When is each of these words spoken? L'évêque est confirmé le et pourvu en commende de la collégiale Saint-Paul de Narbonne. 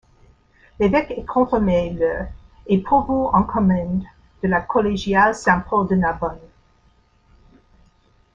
L'évêque 0.79 1.11
est 1.15 1.25
confirmé 1.27 1.91
le 1.91 2.21
et 2.65 2.79
pourvu 2.79 3.13
en 3.35 3.43
commende 3.43 4.03
de 4.41 4.47
la 4.47 4.59
collégiale 4.59 5.35
Saint-Paul 5.35 5.87
de 5.89 5.93
Narbonne. 5.95 6.39